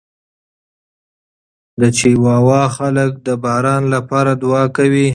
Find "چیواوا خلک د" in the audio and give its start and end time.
1.97-3.29